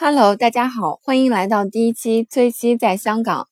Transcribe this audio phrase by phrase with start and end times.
[0.00, 3.48] Hello，大家好，欢迎来到第一期崔西在香港。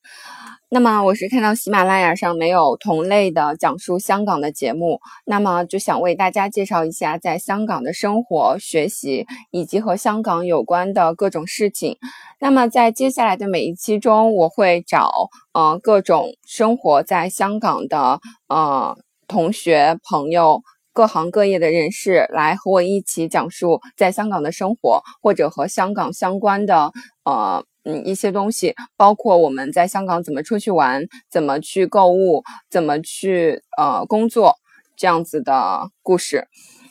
[0.69, 11.96] 那么我是看到喜马拉雅上没有同类的讲述香港的节目，那么就想为大家介绍一下在香港的生活、学习以及和香港有关的各种事情。
[12.39, 15.11] 那么在接下来的每一期中，我会找
[15.53, 20.63] 呃各种生活在香港的呃同学朋友。
[20.97, 26.91] 各行各业的人士来和我一起讲述在香港的生活，或者和香港相关的
[27.23, 34.55] 呃嗯一些东西，包括我们在香港怎么出去玩，怎么去购物，怎么去呃工作
[34.97, 36.47] 这样子的故事。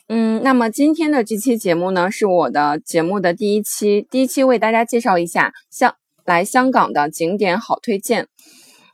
[0.07, 8.27] 嗯，那么今天的这期节目呢，是我的节目的第一期，第一期为大家介绍一下香来香港的景点好推荐。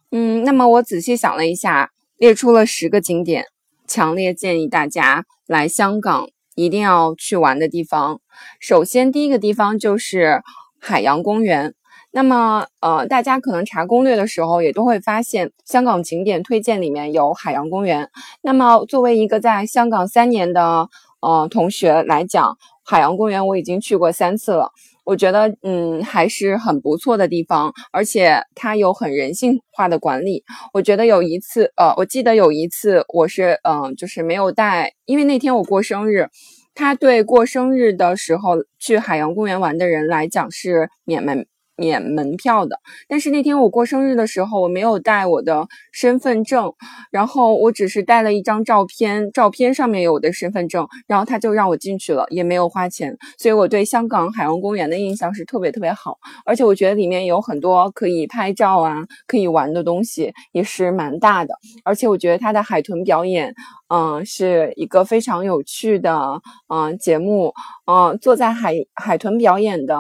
[0.10, 3.51] 嗯，那么我仔细想了一下，列出了十个景点。
[3.92, 8.22] 强烈建议大家来香港一定要去玩的地方。
[8.62, 10.42] 首先，第一个地方就是
[10.80, 11.74] 海洋公园。
[12.14, 18.10] 那么，呃，大家可能查攻略的时候也都会发现，香港景点推荐里面有海洋公园。
[18.42, 20.88] 那么，作为一个在香港三年的
[21.22, 24.72] 呃同学来讲，海洋公园我已经去过三次了。
[25.04, 30.44] 我觉得，嗯，还是很不错的地方，而且它有很人性化的管理。
[30.74, 36.28] 我觉得有一次，呃，我记得有一次，我是，嗯，就是没有带，因为那天我过生日，
[36.76, 41.46] 他对过生日的时候去海洋公园玩的人来讲是免门。
[41.82, 42.78] 免门票的，
[43.10, 46.72] 但是那天我过生日的时候，我没有带我的身份证，
[47.10, 63.52] 然后我只是带了一张照片，照片上面有我的身份证，然后他就让我进去了，也没有花钱，所以我对香港海洋公园的印象是特别特别好，而且我觉得里面有很多可以拍照啊，可以玩的东西，也是蛮大的，而且我觉得它的海豚表演，
[63.90, 67.52] 嗯，是一个非常有趣的嗯节目，
[67.92, 69.98] 嗯，坐在海海豚表演的。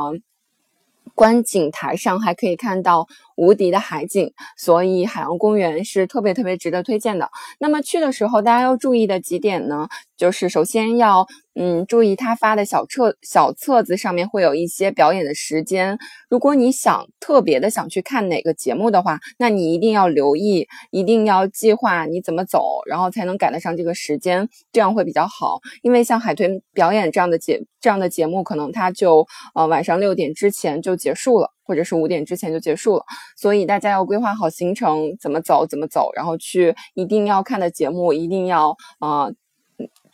[1.21, 7.29] 观景台上还可以看到无敌的海景，所以海洋公园是特别特别值得推荐的。
[7.59, 9.87] 那么去的时候，大家要注意的几点呢？
[10.17, 11.27] 就是首先要。
[11.53, 15.97] 嗯，注意他发的小册小册子上面会有一些表演的时间。
[16.29, 25.59] 如果你想特别的想去看哪个节目的话，那你一定要留意，一定要计划你怎么走，然后才能赶得上这个时间，这样会比较好。
[25.81, 33.03] 因为像海豚表演这样的节这样的节目，可能它就呃晚上六点之前就结束了，或者是五点之前就结束了，
[33.35, 39.33] 所以大家要规划好行程，怎么走怎么走，然后去一定要看的节目，一定要呃，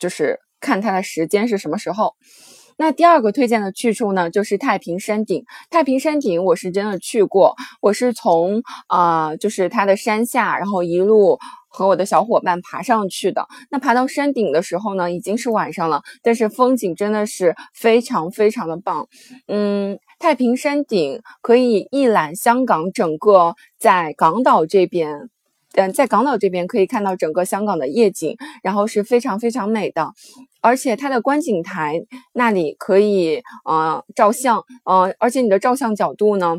[0.00, 0.40] 就是。
[0.60, 2.14] 看它的时间是什么时候。
[2.80, 5.44] 那第二个推荐的去处呢，就是太平山顶。
[5.68, 13.48] 太平山顶我是真的去过，我是从啊，就是它的山下，然后一路和我的小伙伴爬上去的。
[13.68, 19.08] 那爬到山顶的时候呢，已经是晚上了，但是风景真的是非常非常的棒。
[19.48, 25.30] 嗯，太平山顶可以一览香港整个在港岛这边。
[25.78, 30.12] 嗯，在港岛这边可以看到整个香港的夜景，然后是非常非常美的，
[30.60, 32.02] 而且它的观景台
[32.34, 36.56] 那里可以呃照相，呃，而且你的照相角度呢，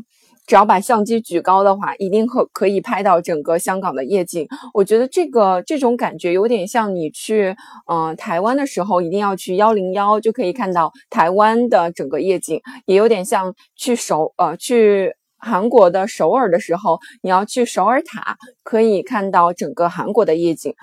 [0.47, 4.47] 只要把相机举高的话，一定可可以拍到整个香港的夜景。
[4.74, 7.53] 我觉得这个这种感觉有点像你去
[7.88, 15.13] 呃台湾的时候，一定要去幺零幺就可以看到台湾的整个夜景，也有点像去首呃去。
[15.40, 20.76] 韩国的首尔的时候，你要去首尔塔，可以看到整个韩国的夜景。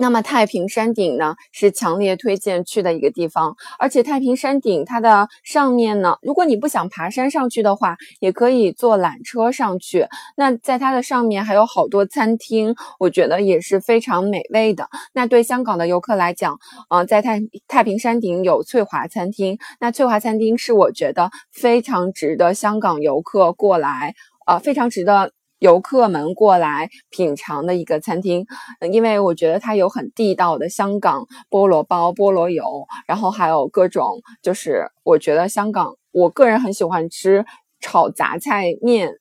[0.00, 3.54] 那么太平山顶呢，是强烈推荐去的一个地方。
[3.78, 10.06] 而且太平山顶它的上面呢，如果你不想爬山上去的话，也可以坐缆车上去。
[10.38, 14.88] 那在它的上面还有好多餐厅，我觉得也是非常美味的。
[15.12, 17.38] 那对香港的游客来讲，呃，在太
[17.68, 19.58] 太平山顶有翠华餐厅。
[19.80, 24.14] 那翠华餐厅是我觉得非常值得香港游客过来，
[24.46, 25.32] 呃，非常值得。
[25.60, 28.46] 游客们过来品尝的一个餐厅，
[28.90, 37.44] 因为我觉得它有很地道的香港菠萝包、菠萝油，然后还有各种，就是我觉得香港，我个人很喜欢吃
[37.78, 39.12] 炒杂菜面，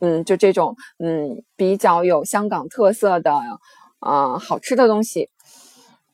[0.00, 3.32] 嗯，就这种，嗯，比较有香港特色的，
[4.00, 5.30] 呃，好吃的东西。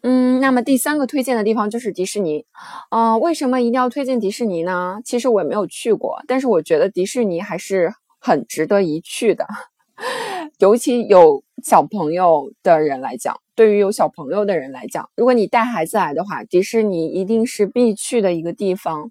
[0.03, 2.47] 嗯，那么第三个推荐的地方就是迪士尼，
[2.93, 5.01] 呃，为什么一定要推荐迪士尼呢？
[5.05, 7.93] 其实我也没有去过，但是我觉得迪士尼还是。
[8.21, 9.47] 很值得一去的，
[10.59, 19.11] 尤其有小朋友的人来讲，对于有小朋友的人来讲，如果你带孩子来的话，迪士尼一定是必去的一个地方。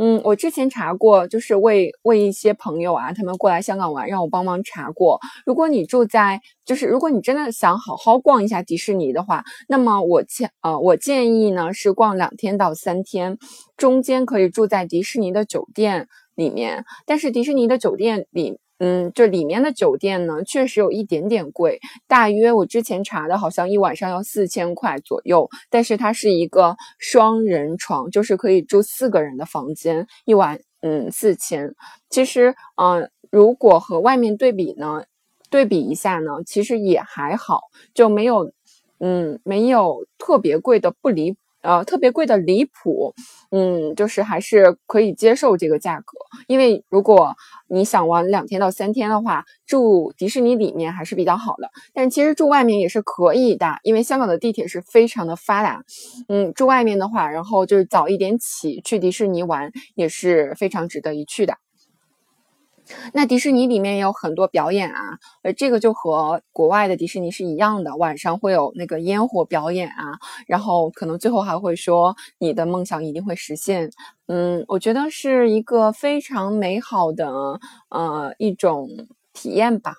[0.00, 5.18] 嗯，我之前查过，就是为为一些朋友啊，他们过来香港玩，让我帮忙查过。
[5.44, 13.38] 如果你住在，就是如果你真的想好好逛一下迪士尼的话，那么我建呃我建议呢是逛两天到三天，
[13.76, 16.06] 中间可以住在迪士尼的酒店
[16.38, 16.84] 里面。
[17.04, 25.50] 但是迪士尼的酒店里，嗯，这里面的酒店呢确实有一点点贵，大约我之前查的好像一晚上要四千块左右。
[25.68, 30.58] 但是它是一个双人床，就是可以住四个人的房间，一晚。
[30.80, 31.74] 嗯，四千，
[32.08, 35.02] 其实，嗯，如果和外面对比呢，
[35.50, 37.62] 对比一下呢，其实也还好，
[37.92, 38.52] 就没有，
[39.00, 43.14] 嗯，没有特别贵的不离，呃，特别贵的离谱，
[43.50, 47.34] 嗯，就是还是可以接受这个价格，因为如果
[47.68, 55.82] 你想玩两天到三天的话，住迪士尼里面还是比较好的，但其实住外面也是可以的，因为香港的地铁是非常的发达，
[56.28, 61.54] 嗯，住外面的话，然后就是早一点起去迪士尼玩也是非常值得一去的。
[63.12, 73.90] 那迪士尼里面也有很多表演啊，呃，这个就和国外的迪士尼是一样的，晚上会有那个烟火表演啊，然后可能最后还会说你的梦想一定会实现，
[74.26, 78.88] 嗯，我觉得是一个非常美好的呃一种
[79.32, 79.94] 体验吧。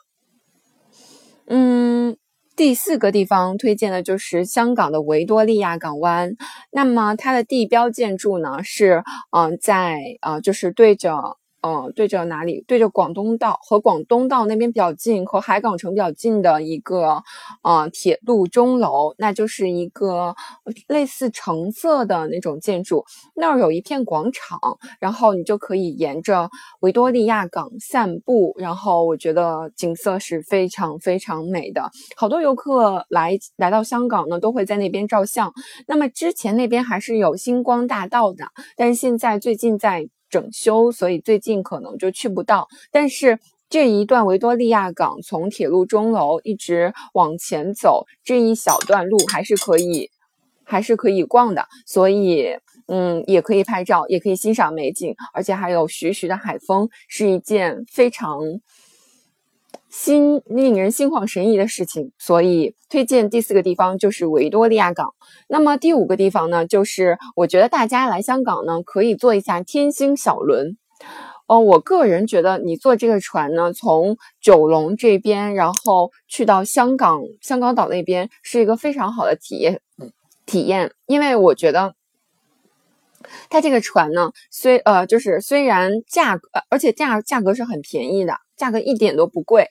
[1.47, 2.15] 嗯，
[2.55, 6.35] 第四个地方推荐的就是香港的维多利亚港湾，
[6.71, 11.38] 那么它的地标建筑呢是嗯在呃就是对着。
[11.61, 12.63] 嗯，对着哪里？
[12.67, 17.21] 对着广东道和广东道那边比较近，和海港城比较近的一个
[17.63, 20.35] 呃铁路钟楼，那就是一个
[20.87, 23.03] 类似橙色的那种建筑。
[23.35, 24.57] 那儿有一片广场，
[25.01, 31.91] 然后你就可以沿着维多利亚港散步，然后我觉得景色是非常非常美的。
[32.15, 35.53] 好多游客来来到香港呢，都会在那边照相。
[35.87, 38.45] 那么之前那边还是有星光大道的，
[38.77, 40.09] 但是现在最近在。
[40.29, 42.67] 整修，所以最近可能就去不到。
[42.91, 43.39] 但是
[43.69, 50.09] 这一段维多利亚港从铁路钟楼一直往前走，这一小段路还是可以，
[50.63, 51.67] 还是可以逛的。
[51.85, 58.39] 所以，嗯，也可以拍照，也可以欣赏美景，而且还有徐徐的海风，是一件非常。
[59.89, 65.13] 心令人心旷神怡的事情，所以推荐第四个地方就是维多利亚港。
[65.47, 70.77] 那么第五个地方呢，就是我觉得大家来香港呢，可以坐一下天星小轮。
[71.47, 79.81] 哦，我个人觉得你坐这个船呢，从九龙这边，然后去到香港香港岛那边，是一个非常好的体验
[80.45, 80.93] 体验。
[81.07, 81.95] 因为我觉得
[83.49, 88.35] 它这个船呢，虽呃就是虽然价格，而且价价格是很便宜的。
[88.59, 89.69] 价格一点都不贵，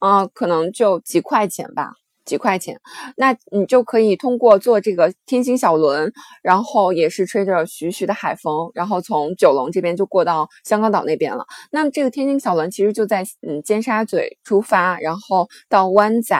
[0.00, 1.92] 嗯，可能就几块钱吧。
[2.24, 2.78] 几块钱，
[3.16, 6.12] 那你就可以通过坐这个天星小轮，
[6.42, 11.44] 然后也是吹着徐徐的海风，然后从九龙这边就过到香港岛那边了。
[11.72, 16.36] 那么这个天星小轮其实就在嗯尖沙咀出发，然后到湾仔，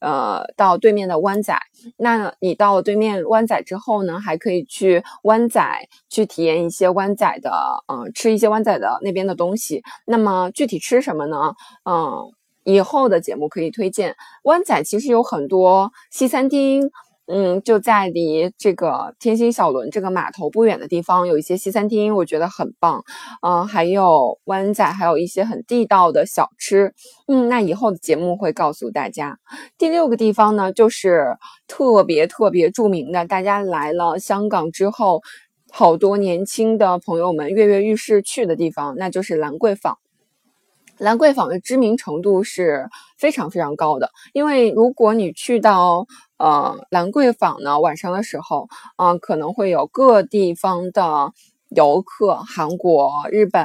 [0.00, 1.58] 呃，到对面的湾仔。
[1.98, 7.50] 那你到了对面湾仔之后呢，还可以去湾仔去体验一些湾仔的，
[7.88, 9.82] 呃，吃一些湾仔的那边的东西。
[10.06, 11.54] 那么具体吃什么呢？
[11.84, 12.32] 嗯。
[12.66, 16.90] 以后的节目可以推荐湾仔，其实有很多西餐厅，
[17.28, 23.04] 嗯，就在离这个天星小轮这个码头不远的地方，有一些西餐厅，我觉得很棒，
[23.40, 26.92] 嗯，还有湾仔还有一些很地道的小吃，
[27.28, 29.38] 嗯，那以后的节目会告诉大家。
[29.78, 31.36] 第六个地方呢，就是
[31.68, 35.22] 特别特别著名的，大家来了香港之后，
[35.70, 39.98] 好多年轻的朋友们跃跃欲试去的地方，那就是兰桂坊。
[40.98, 42.88] 兰桂坊的知名程度是
[43.18, 46.06] 非常非常高的，因为如果你去到
[46.38, 51.32] 呃兰桂坊呢，晚上的时候，嗯，可能会有各地方的
[51.68, 53.64] 游客，韩国、日本，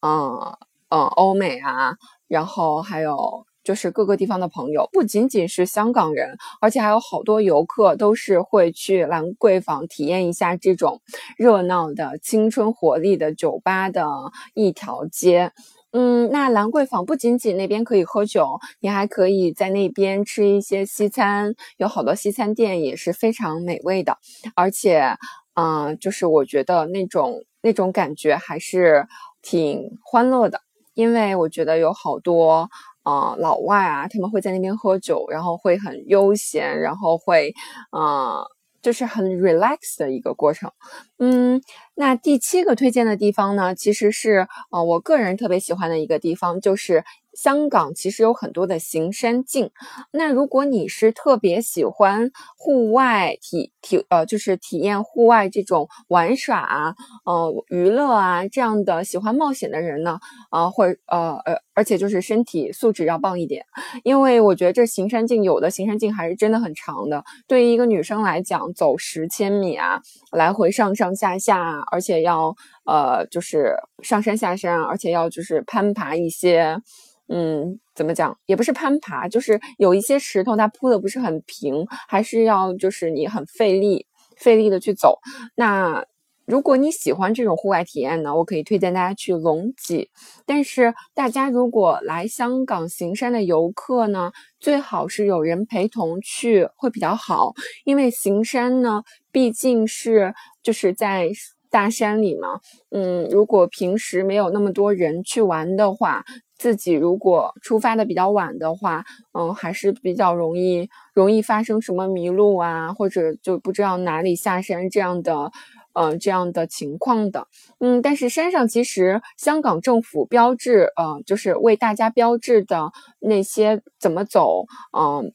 [0.00, 0.56] 嗯
[0.88, 1.94] 嗯，欧美啊，
[2.28, 11.00] 然后还有就是各个地方的朋友，不仅仅是香港人，而且还有好多游客都是会去兰桂坊体验一下这种
[11.36, 14.06] 热闹的青春活力的酒吧的
[14.54, 15.52] 一条街。
[15.98, 24.18] 嗯，那兰桂坊不仅仅那边可以喝酒，你还可以在那边吃一些西餐，有好多西餐店也是非常美味的，
[24.54, 25.16] 而且，
[25.54, 29.06] 嗯，就是我觉得那种那种感觉还是
[29.40, 30.60] 挺欢乐的，
[30.92, 32.68] 因为我觉得有好多
[33.02, 37.54] 啊老外啊，他们会在那边喝酒，然后会很悠闲，然后会，
[37.96, 38.44] 嗯。
[38.82, 40.70] 就是很 relax 的一个过程，
[41.18, 41.60] 嗯，
[41.98, 49.70] 那第七个推荐的地方呢，其实是呃我个人特别喜欢的一个地方，就是香港其实有很多的行山径。
[50.12, 60.18] 那如果你是特别喜欢户外体体呃，就是体验户外这种玩耍啊，呃娱乐啊这样的喜欢冒险的人呢，
[60.50, 63.64] 啊或呃呃，而且就是身体素质要棒一点，
[64.04, 71.56] 因为我觉得这行山径有的行山径还是真的很长的，对于一个女生来讲，走十千米啊，来回上上下下。
[71.58, 76.80] 啊而且要呃，就是上山下山，而且要就是攀爬一些，
[77.28, 85.18] 嗯，怎么讲，也不是攀爬，就是有一些石头它铺的不是很平，还是要就是你很费力费力的去走。
[85.56, 86.04] 那
[86.44, 90.08] 如果你喜欢这种户外体验呢，我可以推荐大家去龙脊。
[90.44, 97.52] 但是大家如果来香港行山的游客呢，最好是有人陪同去会比较好，
[97.84, 99.02] 因为行山呢
[99.32, 101.30] 毕竟是就是在。
[101.76, 102.58] 大山里嘛，
[102.90, 106.24] 嗯，如果平时没有那么多人去玩的话，
[106.56, 109.04] 自己如果出发的比较晚的话，
[109.38, 115.50] 嗯，还是比较容易容易发生什么迷路啊，或者就不知道哪里下山这样的，
[115.92, 117.46] 呃，这样的情况的。
[117.78, 122.90] 嗯，但是山上其实香港政府标志，呃，就是为大家标志的
[123.20, 124.64] 那些怎么走，
[124.96, 125.30] 嗯。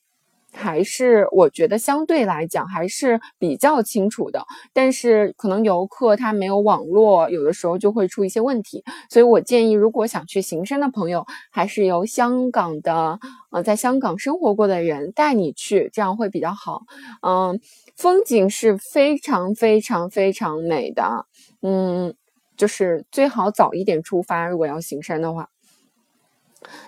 [0.54, 8.84] 还是我觉得相对来讲还是比较清楚的，但是可能游客他没有网络，有的时候就会出一些问题。
[9.10, 13.20] 所以我建议，如果想去行山的朋友，还是由香港的
[13.52, 16.82] 呃在香港生活过的人带你去，这样会比较好。
[17.22, 17.60] 嗯，
[17.96, 21.26] 风景是非常非常非常美的，
[21.62, 22.14] 嗯，
[22.58, 25.51] 就是最好早一点出发，如果要行山的话。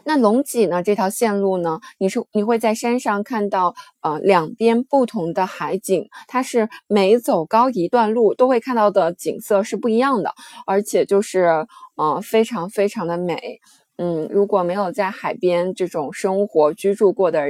[0.04, 0.84] 那龙脊呢？
[0.84, 1.80] 这条线路呢？
[1.98, 10.34] 你是你会在山上看到呃两边不同的海景，它是每走高一段路都会看到的景色是不一样的，
[10.66, 11.66] 而且就是
[11.96, 13.60] 呃非常非常的美。
[13.98, 17.46] 嗯，如果没有在海边这种生活居住过的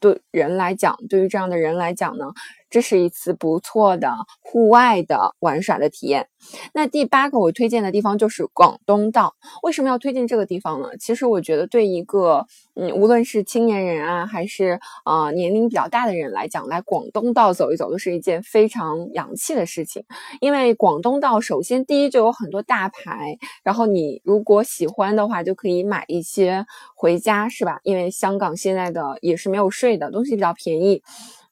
[0.00, 2.26] 对人来讲，对于这样的人来讲呢？
[2.74, 6.26] 这是一次不错的户外的玩耍的体验。
[6.72, 9.36] 那第八个我推荐的地方就是广东道。
[9.62, 10.88] 为什么要推荐这个地方呢？
[10.98, 20.04] 其实我觉得对一个嗯，无论是青年人啊，还是啊年龄比较大的人来讲，来广东道走一走都是一件非常洋气的事情。
[20.40, 26.66] 因为广东道首先第一就有很多大牌，然后你如果喜欢的话，就可以买一些
[26.96, 27.78] 回家，是吧？
[27.84, 31.04] 因为香港现在的也是没有税的东西比较便宜。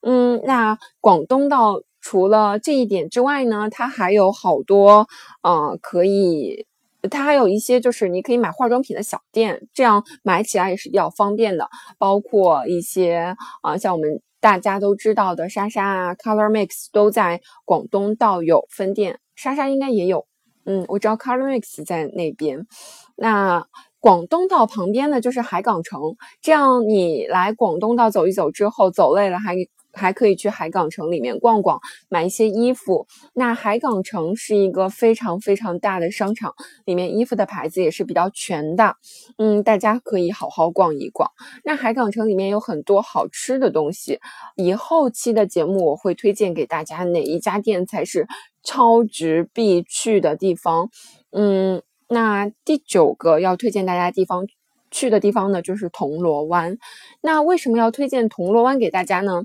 [0.04, 5.06] 嗯，那广东道除了这一点之外呢，它还有好多，
[5.42, 6.66] 呃，可以，
[7.08, 11.68] 它还有一些就是你可以买化妆品的小店，这样买起来也是比较方便的。
[11.98, 20.26] 包括一些啊，像我们大家都知道的莎莎啊，Color Mix 都在广东道有分店，莎莎应该也有。
[20.64, 22.66] 嗯，我知道 Color Mix 在那边。
[23.14, 23.64] 那
[24.00, 26.00] 广东道旁边呢，就是海港城，
[26.40, 29.54] 这样你来广东道走一走之后，走累了还。
[29.92, 33.06] 还可以去海港城里面逛逛，买一些衣服。
[33.34, 38.96] 那海港城是一个非常非常大的商场，里面衣服的牌子也是比较全的。
[39.38, 41.30] 嗯，大家可以好好逛一逛。
[41.64, 44.20] 那海港城里面有很多好吃的东西，
[44.56, 48.26] 以后期的节目我会推荐给大家哪一家店才是
[48.62, 50.90] 超值必去的地方。
[51.30, 54.46] 嗯，那第九个要推荐大家地方
[54.90, 56.76] 去的地方呢，就是铜锣湾。
[57.22, 59.42] 那为什么要推荐铜锣湾给大家呢？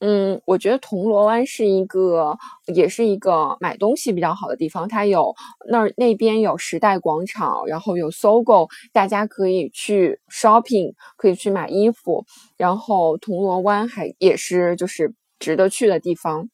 [0.00, 2.38] 嗯，我觉得铜锣湾是一个，
[2.74, 4.88] 也是一个买东西比较好的地方。
[4.88, 5.34] 它有
[5.68, 12.24] 那儿那边有时代广场，然后有搜狗，大家可以去 shopping，可以去买衣服。
[12.56, 16.48] 然后铜锣湾还也是就是值得去的地方。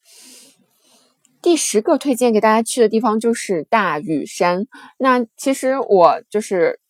[1.40, 4.66] 第十个推荐给大家去的地方就是大屿山。
[4.98, 6.80] 那其实我就是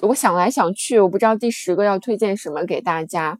[0.00, 3.38] 我想来想去，我不知道第十个要推荐什么给大家。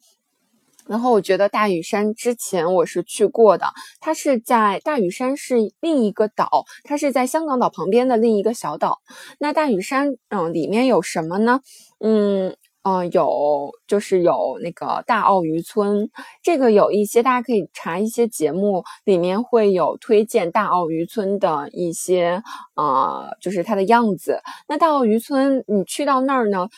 [0.88, 3.66] 然后我觉得大屿山之前我是去过的，
[4.00, 8.98] 它是在大屿山是另一个岛，它是在香港岛旁边的另一个小岛。
[9.38, 11.60] 那大屿山嗯里面有什么呢？
[12.00, 16.08] 嗯嗯有就是有那个大澳渔村，
[16.42, 22.42] 这个有一些大家可以查一些节目，里面会有推荐大澳渔村的一些
[22.76, 24.40] 呃就是它的样子。
[24.68, 26.68] 那大澳渔村你去到那儿呢？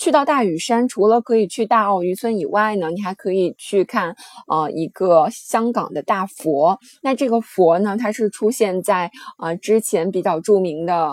[0.00, 4.16] 去到大屿山，除了可以去大澳渔村以外呢，你还可以去看
[4.48, 6.78] 呃一个香港的大佛。
[7.02, 11.06] 那这个佛呢，它是出现在呃之前比较著名的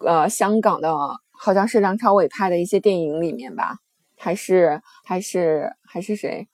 [0.00, 0.94] 呃香港的，
[1.32, 3.78] 好像是梁朝伟拍的一些电影里面吧？
[4.18, 6.46] 还是还是还是谁？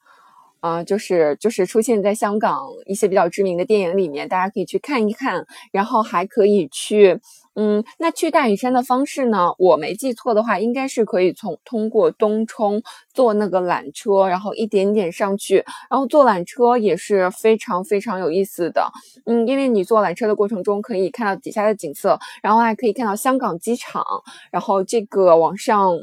[0.62, 7.20] 啊，就是就是出现在香港一些比较知名的电影里面，大家可以去看一看，然后还可以去，
[7.56, 9.52] 嗯，那去大屿山的方式呢？
[9.58, 12.80] 我没记错的话，应该是可以从通过东冲
[13.12, 18.88] 坐那个缆车，然后一点点上去，然后坐缆车也是非常非常有意思的，
[19.26, 24.04] 嗯，因为你坐缆车的过程中可以看到底下的景色，然后还可以看到香港机场，
[24.52, 25.98] 然后这个往上。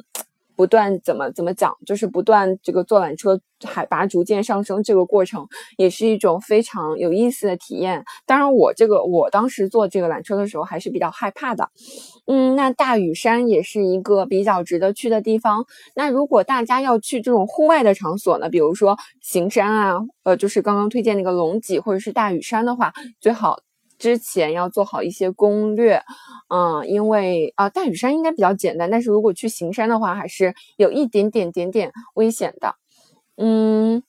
[0.60, 5.48] 不断怎么怎么讲，就是不断这个坐缆车，海拔逐渐上升，这个过程
[5.78, 8.04] 也是一种非常有意思的体验。
[8.26, 11.70] 当然，我这个我当时坐这个缆车的时候还是比较害怕的。
[12.28, 15.66] 嗯，那大屿山也是一个比较值得去的地方。
[15.96, 23.62] 那如果大家要去这种户外的场所呢，比如说行山啊，呃，就是刚刚推荐那个龙脊或者是大屿山的话，最好。
[24.00, 26.02] 之前要做好一些攻略，
[26.48, 32.74] 嗯，因为啊，大屿山应该比较简单，但是如果去行山的话，还是有一点点点点危险的。
[33.38, 34.02] 嗯，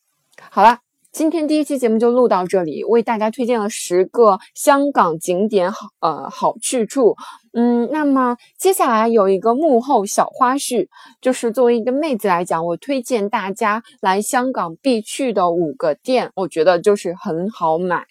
[0.50, 0.78] 好了，
[1.12, 7.16] 今天第一期节目就录到这里，为大家推荐了十个香港景点好呃好去处。
[7.52, 10.86] 嗯，那么接下来有一个幕后小花絮，
[11.20, 18.06] 就是作为一个妹子来讲，我推荐大家来香港必去的五个店，我觉得就是很好买。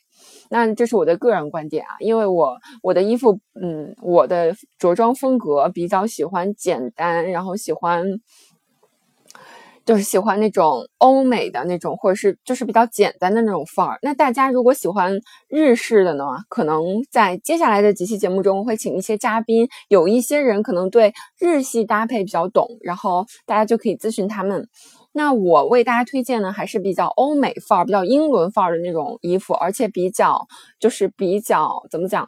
[0.50, 8.04] 那这是我的个人观点啊，因为我我的衣服，嗯，我的着装风格比较喜欢简单，然后喜欢
[9.86, 13.98] 就是喜欢那种欧美的那种，或者是就是比较简单的那种范儿。
[14.02, 24.68] 那大家如果喜欢日式的呢，可能在接下来的几期节目中会请一些嘉宾，有一些人可能对日系搭配比较懂，然后大家就可以咨询他们。
[25.12, 30.48] 那我为大家推荐呢，还是比较欧美范儿、比较英伦范儿的那种衣服，而且比较
[30.80, 32.28] 就是比较怎么讲？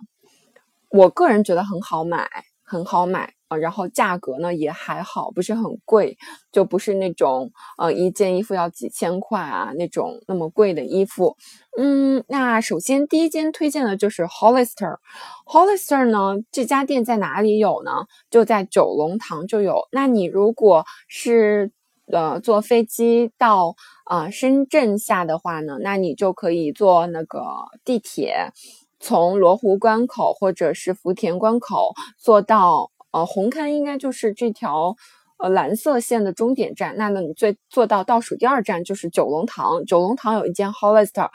[0.90, 2.28] 我个人觉得很好买，
[2.64, 6.18] 很好买啊，然后价格呢也还好，不是很贵，
[6.52, 11.38] 就不是那种呃一件衣服要几千块啊那种那么贵的衣服。
[11.78, 17.92] 嗯，那首先第一间推荐的就是 Hollister，Hollister 呢这家店在哪里有呢？
[18.30, 19.88] 就在九龙塘就有。
[19.92, 21.72] 那你如果是
[22.12, 23.76] 呃，坐飞机到
[24.06, 27.44] 啊深圳下的话呢，那你就可以坐那个
[27.84, 28.52] 地铁，
[29.00, 34.96] 从罗湖关口或者是福田关口坐到呃红磡，应该就是这条。
[35.42, 39.84] 呃，蓝色线的终点站，那呢，你最坐到倒数第二站就是九龙塘。
[39.86, 41.30] 九龙塘有一间 Hollister，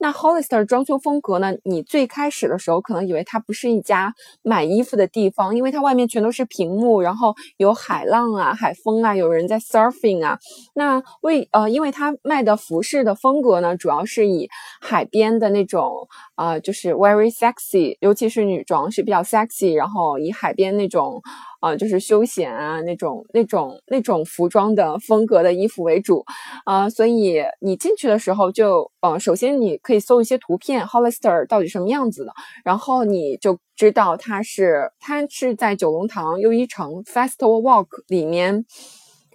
[0.00, 1.54] 那 Hollister 装修风格呢？
[1.62, 10.36] 你最开始的时候可能以为它不是一家买衣服的地方，因为它外面全都是屏幕，然后有海浪啊、海风啊，有人在 surfing 啊。
[10.74, 14.48] 那为呃，因为它卖的服饰的风格呢，主要是以
[14.80, 21.22] 海边的那种啊，就是 very sexy，尤其是女装是比较 sexy，然后以海边那种。
[21.62, 26.24] 啊，就是休闲啊那种那种那种服装的风格的衣服为主，
[26.64, 32.32] 啊，所以你进去的时候就，呃，首先你可以搜一些图片，Hollister 到底什么样子的，
[32.64, 38.64] 然后你就知道它是它是在九龙塘又一城 Festival Walk 里面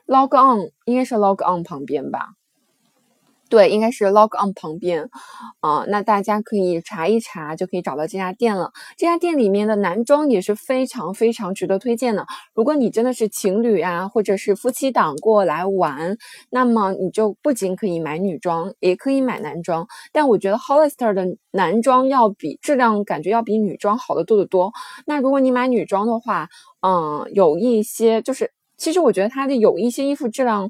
[0.05, 2.37] ，Log On 应该是 Log On 旁边吧。
[3.49, 5.10] 对，应该是 Log On 旁边，
[5.62, 8.71] 啊，那大家可以查一查，就可以找到这家店了。
[8.97, 12.25] 这家店里面的男装也是非常非常值得推荐的。
[12.53, 16.17] 如果你真的是情侣啊，或者是夫妻档过来玩，
[16.49, 19.88] 那么你就不仅可以买女装，也可以买男装。
[20.12, 24.71] 但我觉得 Hollister 的男装要比质量感觉要比女装好的多得多。
[25.05, 26.49] 那如果你买女装的话，
[26.81, 28.51] 嗯，有一些就是。
[28.77, 30.69] 其实我觉得它的有一些衣服质量，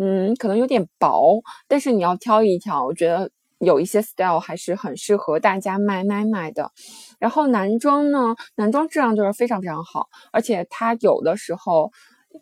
[0.00, 6.70] 嗯，可能有点薄，但是你要挑一挑，我觉得有一些 style 还是很适合大家买买买的。
[7.18, 11.90] 然后男装呢，男装质量就是非常非常好，而且它有的时候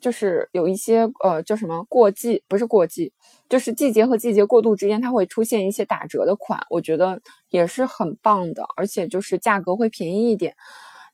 [0.02, 3.12] 就是有一些呃叫什么过季，不是过季，
[3.48, 10.54] 就是季节和季节过渡之间，它会出现一些打折的款，我觉得也是很棒的，而且就是价格会便宜一点。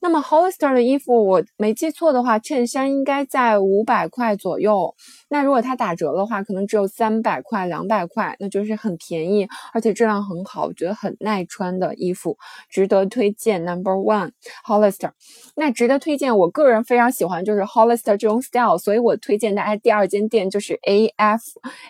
[0.03, 4.97] 那么 Hollister 的衣服，我没记错的话，衬衫应该在五百块左右。
[5.29, 12.37] 那如果它打折的话，可能只有三百块、两百块，那就是很便宜，而且质量很好，我觉得很耐穿的衣服，
[12.69, 13.65] 值得推荐。
[13.65, 14.33] Number one
[14.67, 15.13] Hollister，
[15.55, 21.41] 那值得推荐，我个人非常喜欢就是 Hollister 这种 style，所以我推荐大家第二间店就是 AF。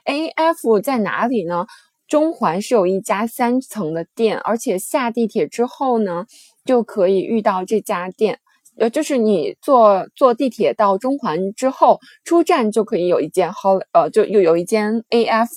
[0.05, 1.65] AF 在哪里呢？
[2.07, 6.27] 中环是有一家三层的店，而且下地铁之后呢。
[6.65, 8.39] 就可以遇到这家店，
[8.77, 15.49] 呃，就是你坐坐地铁到中环之后，出站就可以有一间 Hol，呃，就又有一间 AF。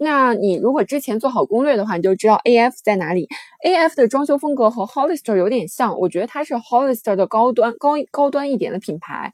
[0.00, 3.26] 那你如果之前做好攻略的话，你就知道 AF 在哪里。
[3.64, 9.32] AF 的装修风格和 Hollister 有点像，我觉得它是 Hollister 的高端高高端一点的品牌。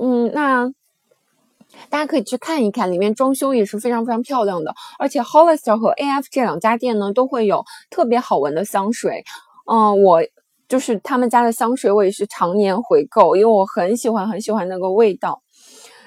[0.00, 0.70] 嗯，那
[1.90, 4.72] 大家可以去看一看，里面装修也是非常非常漂亮的。
[5.00, 9.24] 而且 Hollister 和 AF 这两家店呢，都会有特别好闻的香水。
[9.70, 10.22] 嗯，我
[10.68, 15.42] 就是他们家的香水，我也是常年回购，因为我很喜欢很喜欢那个味道。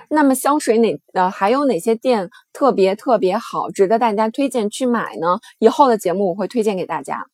[0.09, 5.39] 那么香水哪呃还有哪些店特别特别好，值得大家推荐去买呢？
[5.57, 7.27] 以后的节目我会推荐给大家。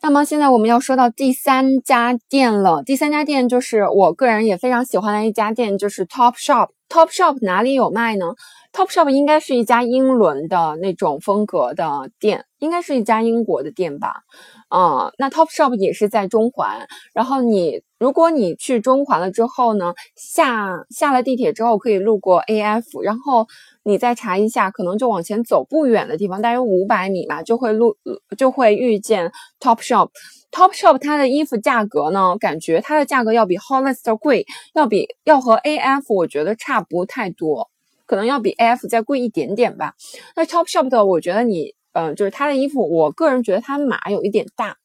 [0.00, 6.68] 那么现在我们要说到第三家店了，第三家店就是我个人也非常喜欢的一家店，就是 Top Shop。
[6.88, 8.26] Top Shop 哪里有卖呢
[8.72, 14.22] ？Top Shop 应该是一家英伦的那种风格的店，应该是一家英国的店吧。
[14.68, 16.86] 啊，那 Top Shop 也是在中环。
[17.14, 23.46] 然后你，如果你去中环了之后呢，下下了地铁之后可以路过 AF，然后。
[23.84, 27.96] 你再查一下，可能就往前走不远的地方，大约五百米吧，就会路
[28.36, 30.10] 就会遇见 Top Shop。
[30.52, 37.70] Top Shop 它的衣服价格呢，感觉它的价格要比 Hollister 贵，要比要和 AF 我觉得差不太多，
[38.04, 39.94] 可能要比 AF 再贵一点点吧。
[40.36, 44.76] 那 Top Shop 的，我觉得你，嗯，就是它的衣服，我个人觉得它码有一点大，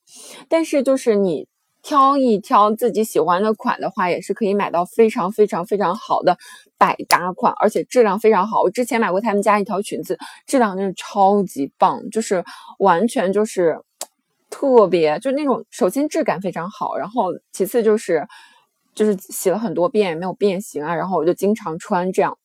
[0.49, 1.47] 但是就是你。
[1.85, 6.37] 挑一挑自己喜欢的款的话，也是可以买到非常非常非常好的
[6.77, 8.61] 百搭款，而且质量非常好。
[8.61, 12.41] 我之前买过他们家一条裙子，质量真是超级棒，就是
[12.79, 13.77] 完全就是
[14.49, 18.25] 特别，就那种首先质感非常好，然后其次就是。
[18.95, 22.37] 就是洗了很多遍也没有变形啊，然后我就经常穿这样。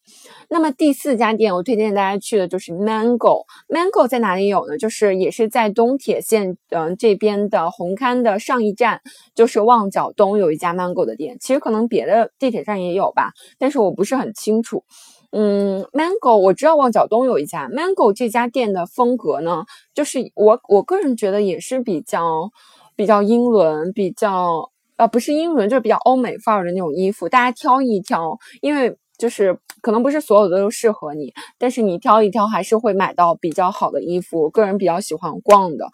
[0.49, 3.45] 那么第四家店我推荐大家去的就是 Mango。
[3.69, 4.79] Mango 在哪里有呢？
[4.79, 9.03] 就是也是在东铁线嗯这边的红磡的上一站，
[9.35, 11.37] 就是旺角东有一家 Mango 的店。
[11.41, 14.85] 其实可能别的地铁站也有吧，但是我不是很清楚。
[15.31, 22.51] 嗯，Mango 我知道旺角东有一家 Mango 这家店的风格呢，就是我我个人觉得也是比较
[22.97, 24.71] 比较英伦，比较。
[24.99, 34.43] 呃，不是英伦，就是比较欧美范儿的那种衣服，大家挑一挑，因为就是可能不是所有的都适合你，但是你挑一挑还是会买到比较好的衣服。
[34.43, 35.87] 我个人比较喜欢逛的，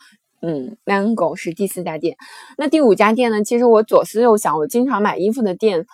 [0.43, 2.17] 嗯，Mango 是第四家店，
[2.59, 3.45] 那第五家店呢？
[3.45, 5.87] 其实我左思右想，我经常买衣服的店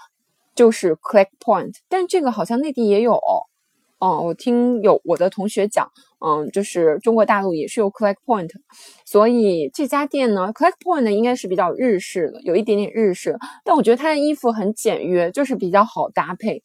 [0.55, 3.51] 就是 Click Point，但这个好像内地也有哦。
[3.99, 5.91] 哦，我听有我的同学讲，
[6.23, 8.51] 嗯，就是中国大陆也是有 Collect Point，
[9.05, 16.63] 所以这家店呢，Collect Point 应该是比较日式的，有一点点日式，但我觉得它的衣服很简约，就是比较好搭配。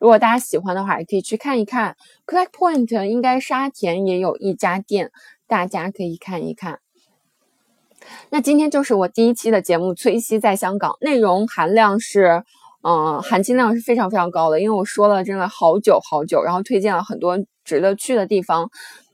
[0.00, 5.12] 如果大家喜欢的话，也可以去看一看 Collect Point，应该沙田也有一家店，
[5.46, 6.80] 大家可以看一看。
[8.30, 12.42] 那今天就是我第一期的节目，崔西在香港，内容含量是。
[12.82, 18.68] 嗯，含金量是非常非常高的，因为我说了真的好久好久，然后推荐了很多值得去的地方。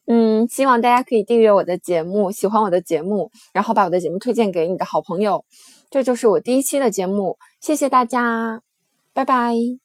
[0.07, 5.44] 嗯，希望大家可以订阅我的节目，喜欢我的节目，然后把我的节目推荐给你的好朋友。
[5.90, 8.62] 这就是我第一期的节目，谢谢大家，
[9.12, 9.82] 拜拜。